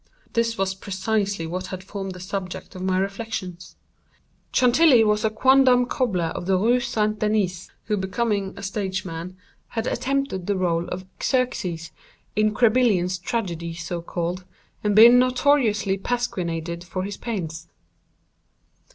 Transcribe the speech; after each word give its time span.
This 0.33 0.57
was 0.57 0.73
precisely 0.73 1.45
what 1.45 1.67
had 1.67 1.83
formed 1.83 2.13
the 2.13 2.19
subject 2.19 2.73
of 2.73 2.81
my 2.81 2.97
reflections. 2.97 3.75
Chantilly 4.51 5.03
was 5.03 5.23
a 5.23 5.29
quondam 5.29 5.85
cobbler 5.85 6.31
of 6.33 6.47
the 6.47 6.57
Rue 6.57 6.79
St. 6.79 7.19
Denis, 7.19 7.69
who, 7.83 7.97
becoming 7.97 8.59
stage 8.63 9.05
mad, 9.05 9.35
had 9.67 9.85
attempted 9.85 10.47
the 10.47 10.55
rôle 10.55 10.87
of 10.89 11.05
Xerxes, 11.21 11.91
in 12.35 12.51
Crébillon's 12.51 13.19
tragedy 13.19 13.75
so 13.75 14.01
called, 14.01 14.43
and 14.83 14.95
been 14.95 15.19
notoriously 15.19 15.99
Pasquinaded 15.99 16.83
for 16.83 17.03
his 17.03 17.17
pains. 17.17 17.67